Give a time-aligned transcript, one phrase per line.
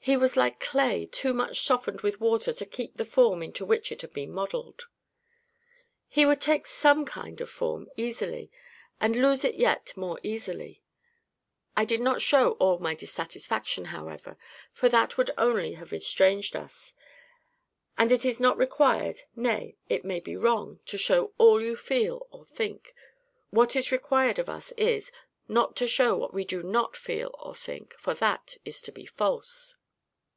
[0.00, 3.92] He was like clay too much softened with water to keep the form into which
[3.92, 4.84] it has been modelled.
[6.08, 8.50] He would take SOME kind of form easily,
[9.02, 10.82] and lose it yet more easily.
[11.76, 14.38] I did not show all my dissatisfaction, however,
[14.72, 16.94] for that would only have estranged us;
[17.98, 22.26] and it is not required, nay, it may be wrong, to show all you feel
[22.30, 22.94] or think:
[23.50, 25.12] what is required of us is,
[25.48, 29.04] not to show what we do not feel or think; for that is to be
[29.04, 29.74] false.